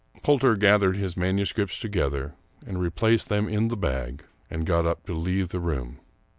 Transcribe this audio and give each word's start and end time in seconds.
Poulter 0.23 0.55
gathered 0.57 0.97
his 0.97 1.15
manuscripts 1.15 1.79
together 1.79 2.33
and 2.65 2.81
replaced 2.81 3.29
them 3.29 3.47
in 3.47 3.67
the 3.67 3.77
bag, 3.77 4.23
and 4.49 4.65
got 4.65 4.87
up 4.87 5.05
to 5.05 5.13
leave 5.13 5.49
the 5.49 5.59
room. 5.59 5.99